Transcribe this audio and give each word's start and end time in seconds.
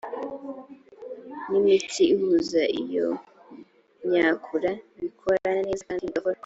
n 1.49 1.51
imitsi 1.59 2.01
ihuza 2.13 2.61
iyo 2.81 3.07
myakura 4.07 4.71
bikorana 5.01 5.61
neza 5.67 5.83
kandi 5.87 6.05
bigakora 6.07 6.37